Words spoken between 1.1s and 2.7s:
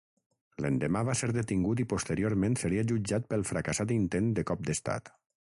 ser detingut i posteriorment